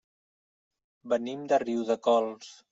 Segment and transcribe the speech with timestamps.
[1.15, 2.53] Venim de Riudecols.